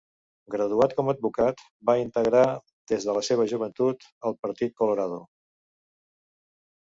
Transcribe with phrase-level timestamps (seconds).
[0.53, 2.45] Graduat com advocat, va integrar
[2.91, 5.19] des de la seva joventut el Partit Colorado.